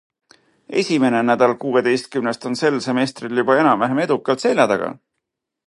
Esimene 0.83 1.19
nädal 1.27 1.53
kuueteistkümnest 1.65 2.47
on 2.51 2.57
sel 2.63 2.81
semestril 2.87 3.43
juba 3.43 3.59
enam-vähem 3.65 4.03
edukalt 4.07 4.47
selja 4.47 4.67
taga. 4.73 4.91